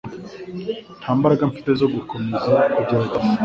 [0.99, 3.19] Nta mbaraga mfite zo gukomeza kugerageza